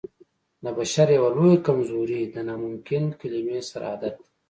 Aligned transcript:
د 0.63 0.65
بشر 0.77 1.07
يوه 1.17 1.29
لويه 1.35 1.57
کمزوري 1.65 2.21
د 2.25 2.35
ناممکن 2.47 3.03
کلمې 3.19 3.59
سره 3.69 3.85
عادت 3.91 4.15
دی. 4.21 4.29